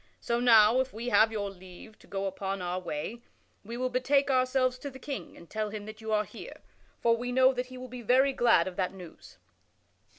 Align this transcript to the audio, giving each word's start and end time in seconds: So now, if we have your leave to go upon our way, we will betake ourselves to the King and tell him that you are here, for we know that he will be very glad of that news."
So 0.19 0.39
now, 0.39 0.79
if 0.79 0.93
we 0.93 1.09
have 1.09 1.31
your 1.31 1.51
leave 1.51 1.99
to 1.99 2.07
go 2.07 2.25
upon 2.25 2.59
our 2.59 2.79
way, 2.79 3.21
we 3.63 3.77
will 3.77 3.91
betake 3.91 4.31
ourselves 4.31 4.79
to 4.79 4.89
the 4.89 4.97
King 4.97 5.37
and 5.37 5.47
tell 5.47 5.69
him 5.69 5.85
that 5.85 6.01
you 6.01 6.11
are 6.11 6.23
here, 6.25 6.61
for 6.99 7.15
we 7.15 7.31
know 7.31 7.53
that 7.53 7.67
he 7.67 7.77
will 7.77 7.87
be 7.87 8.01
very 8.01 8.33
glad 8.33 8.67
of 8.67 8.77
that 8.77 8.95
news." 8.95 9.37